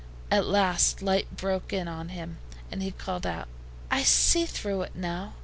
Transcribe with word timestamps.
At 0.31 0.47
last 0.47 1.03
light 1.03 1.37
broke 1.37 1.71
in 1.71 1.87
on 1.87 2.09
him, 2.09 2.39
and 2.71 2.81
he 2.81 2.89
called 2.89 3.27
out: 3.27 3.47
"I 3.91 4.01
see 4.01 4.47
through 4.47 4.81
it 4.81 4.95
now! 4.95 5.35